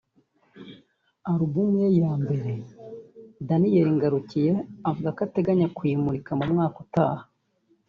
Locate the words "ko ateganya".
5.15-5.67